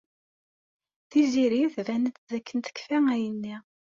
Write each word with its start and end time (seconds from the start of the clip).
Tiziri 1.09 1.63
tban-d 1.75 2.15
dakken 2.31 2.57
tekfa 2.59 2.97
ayenni. 3.13 3.55